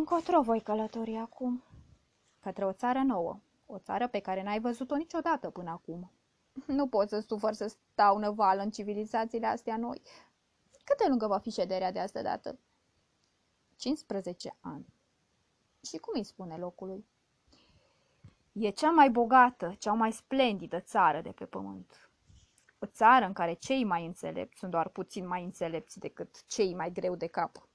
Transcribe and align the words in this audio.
Încotro 0.00 0.40
voi 0.40 0.60
călători 0.60 1.16
acum? 1.16 1.62
Către 2.38 2.64
o 2.64 2.72
țară 2.72 2.98
nouă, 2.98 3.40
o 3.66 3.78
țară 3.78 4.08
pe 4.08 4.18
care 4.18 4.42
n-ai 4.42 4.60
văzut-o 4.60 4.96
niciodată 4.96 5.50
până 5.50 5.70
acum. 5.70 6.10
Nu 6.66 6.88
pot 6.88 7.08
să 7.08 7.20
sufăr 7.20 7.52
să 7.52 7.66
stau 7.66 8.18
năvală 8.18 8.62
în 8.62 8.70
civilizațiile 8.70 9.46
astea 9.46 9.76
noi. 9.76 10.02
Cât 10.84 10.98
de 10.98 11.04
lungă 11.08 11.26
va 11.26 11.38
fi 11.38 11.50
șederea 11.50 11.92
de 11.92 11.98
asta 11.98 12.22
dată? 12.22 12.58
15 13.76 14.56
ani. 14.60 14.86
Și 15.82 15.96
cum 15.96 16.12
îi 16.16 16.24
spune 16.24 16.56
locului? 16.56 17.06
E 18.52 18.70
cea 18.70 18.90
mai 18.90 19.10
bogată, 19.10 19.74
cea 19.78 19.92
mai 19.92 20.12
splendidă 20.12 20.80
țară 20.80 21.20
de 21.20 21.30
pe 21.30 21.44
pământ. 21.44 22.10
O 22.78 22.86
țară 22.86 23.24
în 23.24 23.32
care 23.32 23.52
cei 23.52 23.84
mai 23.84 24.06
înțelepți 24.06 24.58
sunt 24.58 24.70
doar 24.70 24.88
puțin 24.88 25.26
mai 25.26 25.44
înțelepți 25.44 25.98
decât 25.98 26.46
cei 26.46 26.74
mai 26.74 26.92
greu 26.92 27.14
de 27.14 27.26
cap. 27.26 27.68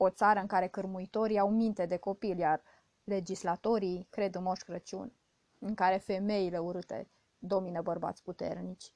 O 0.00 0.10
țară 0.10 0.40
în 0.40 0.46
care 0.46 0.66
cărmuitorii 0.66 1.38
au 1.38 1.50
minte 1.50 1.86
de 1.86 1.96
copil, 1.96 2.38
iar 2.38 2.62
legislatorii 3.04 4.06
cred 4.10 4.34
în 4.34 4.42
Moș 4.42 4.60
Crăciun, 4.60 5.12
în 5.58 5.74
care 5.74 5.96
femeile 5.96 6.58
urâte 6.58 7.08
domină 7.38 7.82
bărbați 7.82 8.22
puternici. 8.22 8.92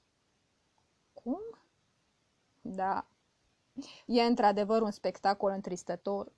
Cum? 1.12 1.40
Da, 2.60 3.06
e 4.06 4.22
într-adevăr 4.22 4.82
un 4.82 4.90
spectacol 4.90 5.50
întristător. 5.50 6.32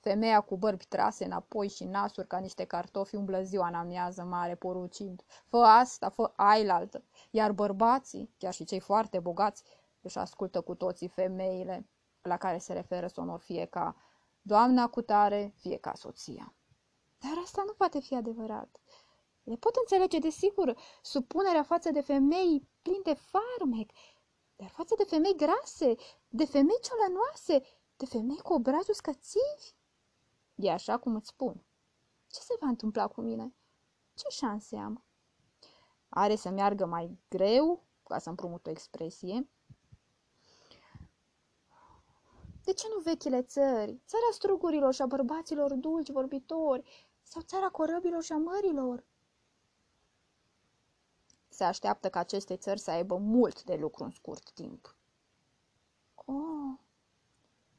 Femeia 0.00 0.40
cu 0.40 0.56
bărbi 0.56 0.84
trase 0.84 1.24
înapoi 1.24 1.68
și 1.68 1.84
nasuri 1.84 2.26
ca 2.26 2.38
niște 2.38 2.64
cartofi 2.64 3.16
umblă 3.16 3.42
ziua 3.42 3.66
în 3.68 3.74
amiază 3.74 4.22
mare 4.22 4.54
porucind. 4.54 5.22
Fă 5.44 5.56
asta, 5.56 6.08
fă 6.08 6.32
ailaltă. 6.36 7.02
Iar 7.30 7.52
bărbații, 7.52 8.34
chiar 8.38 8.52
și 8.52 8.64
cei 8.64 8.80
foarte 8.80 9.18
bogați, 9.18 9.64
își 10.00 10.18
ascultă 10.18 10.60
cu 10.60 10.74
toții 10.74 11.08
femeile 11.08 11.86
la 12.22 12.36
care 12.36 12.58
se 12.58 12.72
referă 12.72 13.06
sonor 13.06 13.40
fie 13.40 13.64
ca 13.64 13.96
doamna 14.42 14.88
cu 14.88 15.02
tare, 15.02 15.52
fie 15.56 15.76
ca 15.76 15.94
soția. 15.94 16.54
Dar 17.18 17.32
asta 17.42 17.62
nu 17.66 17.72
poate 17.72 18.00
fi 18.00 18.14
adevărat. 18.14 18.80
Le 19.42 19.56
pot 19.56 19.76
înțelege, 19.76 20.18
desigur, 20.18 20.76
supunerea 21.02 21.62
față 21.62 21.90
de 21.90 22.00
femei 22.00 22.68
plini 22.82 23.02
de 23.02 23.14
farmec, 23.14 23.90
dar 24.56 24.68
față 24.68 24.94
de 24.96 25.04
femei 25.04 25.36
grase, 25.36 25.94
de 26.28 26.44
femei 26.44 26.78
ciolănoase, 26.82 27.62
de 27.96 28.06
femei 28.06 28.38
cu 28.38 28.52
obrazul 28.52 28.94
scățivi? 28.94 29.76
E 30.54 30.70
așa 30.70 30.98
cum 30.98 31.14
îți 31.14 31.28
spun. 31.28 31.64
Ce 32.26 32.40
se 32.40 32.56
va 32.60 32.66
întâmpla 32.66 33.06
cu 33.06 33.20
mine? 33.20 33.54
Ce 34.14 34.28
șanse 34.28 34.76
am? 34.76 35.04
Are 36.08 36.36
să 36.36 36.50
meargă 36.50 36.86
mai 36.86 37.18
greu, 37.28 37.86
ca 38.02 38.18
să 38.18 38.28
împrumut 38.28 38.66
o 38.66 38.70
expresie. 38.70 39.48
De 42.68 42.74
ce 42.74 42.86
nu 42.94 43.00
vechile 43.00 43.42
țări? 43.42 44.00
Țara 44.06 44.28
strugurilor 44.32 44.94
și 44.94 45.02
a 45.02 45.06
bărbaților 45.06 45.74
dulci 45.74 46.10
vorbitori? 46.10 46.82
Sau 47.22 47.42
țara 47.42 47.68
corăbilor 47.68 48.22
și 48.22 48.32
a 48.32 48.36
mărilor? 48.36 49.04
Se 51.48 51.64
așteaptă 51.64 52.08
ca 52.10 52.18
aceste 52.18 52.56
țări 52.56 52.80
să 52.80 52.90
aibă 52.90 53.16
mult 53.16 53.62
de 53.62 53.74
lucru 53.74 54.04
în 54.04 54.10
scurt 54.10 54.50
timp. 54.50 54.96
Oh. 56.14 56.78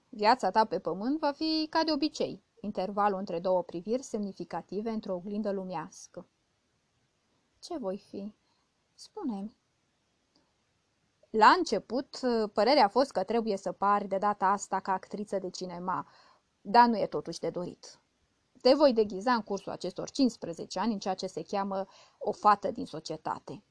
Viața 0.09 0.51
ta 0.51 0.65
pe 0.65 0.79
pământ 0.79 1.19
va 1.19 1.31
fi 1.31 1.67
ca 1.69 1.83
de 1.83 1.91
obicei, 1.91 2.43
intervalul 2.61 3.19
între 3.19 3.39
două 3.39 3.63
priviri 3.63 4.03
semnificative 4.03 4.89
într-o 4.89 5.13
oglindă 5.13 5.51
lumească. 5.51 6.27
Ce 7.59 7.77
voi 7.77 7.97
fi? 7.97 8.33
Spune-mi. 8.93 9.58
La 11.29 11.47
început, 11.57 12.19
părerea 12.53 12.85
a 12.85 12.87
fost 12.87 13.11
că 13.11 13.23
trebuie 13.23 13.57
să 13.57 13.71
pari 13.71 14.07
de 14.07 14.17
data 14.17 14.45
asta 14.45 14.79
ca 14.79 14.91
actriță 14.91 15.37
de 15.39 15.49
cinema, 15.49 16.07
dar 16.61 16.87
nu 16.87 16.97
e 16.97 17.07
totuși 17.07 17.39
de 17.39 17.49
dorit. 17.49 17.99
Te 18.61 18.73
voi 18.73 18.93
deghiza 18.93 19.33
în 19.33 19.41
cursul 19.41 19.71
acestor 19.71 20.09
15 20.09 20.79
ani 20.79 20.93
în 20.93 20.99
ceea 20.99 21.13
ce 21.13 21.27
se 21.27 21.43
cheamă 21.43 21.85
o 22.17 22.31
fată 22.31 22.71
din 22.71 22.85
societate. 22.85 23.63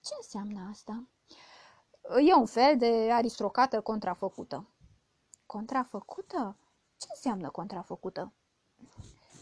Ce 0.00 0.14
înseamnă 0.16 0.68
asta? 0.70 1.08
E 2.26 2.34
un 2.34 2.46
fel 2.46 2.76
de 2.76 3.08
aristrocată 3.12 3.80
contrafăcută. 3.80 4.68
Contrafăcută? 5.46 6.56
Ce 6.96 7.06
înseamnă 7.10 7.50
contrafăcută? 7.50 8.32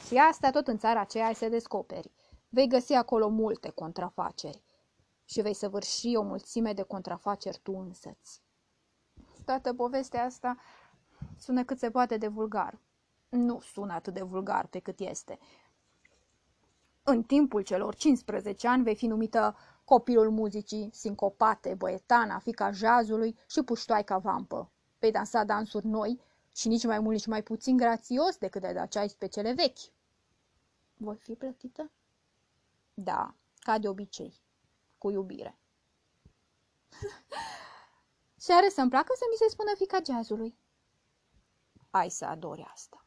Și 0.07 0.17
asta 0.17 0.51
tot 0.51 0.67
în 0.67 0.79
țara 0.79 1.01
aceea 1.01 1.27
ai 1.27 1.35
să 1.35 1.49
descoperi. 1.49 2.11
Vei 2.49 2.69
găsi 2.69 2.93
acolo 2.93 3.29
multe 3.29 3.71
contrafaceri 3.71 4.63
și 5.27 5.41
vei 5.41 5.55
săvârși 5.55 6.17
o 6.17 6.23
mulțime 6.23 6.73
de 6.73 6.83
contrafaceri 6.83 7.59
tu 7.63 7.73
însăți. 7.73 8.43
Toată 9.45 9.75
povestea 9.75 10.25
asta 10.25 10.57
sună 11.39 11.65
cât 11.65 11.79
se 11.79 11.91
poate 11.91 12.17
de 12.17 12.29
vulgar. 12.29 12.79
Nu 13.29 13.61
sună 13.61 13.93
atât 13.93 14.15
de 14.15 14.23
vulgar 14.23 14.67
pe 14.67 14.79
cât 14.79 14.99
este. 14.99 15.39
În 17.03 17.23
timpul 17.23 17.63
celor 17.63 17.95
15 17.95 18.69
ani 18.69 18.83
vei 18.83 18.97
fi 18.97 19.07
numită 19.07 19.57
copilul 19.85 20.31
muzicii, 20.31 20.91
sincopate, 20.93 21.75
băietana, 21.75 22.39
fica 22.39 22.71
jazului 22.71 23.39
și 23.47 23.63
puștoaica 23.63 24.19
vampă. 24.19 24.71
Vei 24.99 25.11
dansa 25.11 25.45
dansuri 25.45 25.87
noi 25.87 26.21
și 26.55 26.69
nici 26.69 26.85
mai 26.85 26.99
mult, 26.99 27.15
nici 27.15 27.27
mai 27.27 27.43
puțin 27.43 27.77
grațios 27.77 28.37
decât 28.37 28.61
de 28.61 28.73
daceai 28.73 29.15
pe 29.19 29.27
cele 29.27 29.53
vechi. 29.53 29.79
Voi 30.97 31.17
fi 31.17 31.35
plătită? 31.35 31.91
Da, 32.95 33.35
ca 33.59 33.79
de 33.79 33.89
obicei, 33.89 34.41
cu 34.99 35.11
iubire. 35.11 35.59
și 38.43 38.51
are 38.51 38.69
să-mi 38.69 38.91
placă 38.91 39.13
să 39.17 39.25
mi 39.31 39.37
se 39.37 39.49
spună 39.49 39.71
fica 39.77 39.99
jazzului. 40.07 40.59
Ai 41.91 42.11
să 42.11 42.25
adori 42.25 42.69
asta. 42.73 43.06